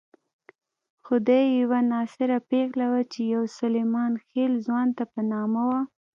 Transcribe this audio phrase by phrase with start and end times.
[1.05, 5.81] خدۍ یوه ناصره پېغله وه چې يو سلیمان خېل ځوان ته په نامه وه.